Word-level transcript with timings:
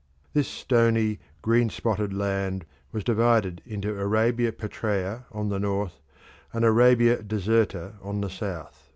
This 0.33 0.47
stony, 0.47 1.19
green 1.43 1.69
spotted 1.69 2.11
land 2.11 2.65
was 2.91 3.03
divided 3.03 3.61
into 3.67 3.99
Arabia 3.99 4.51
Petraea 4.51 5.25
on 5.31 5.49
the 5.49 5.59
north 5.59 5.99
and 6.51 6.65
Arabia 6.65 7.21
Deserta 7.21 7.93
on 8.01 8.21
the 8.21 8.29
south. 8.31 8.89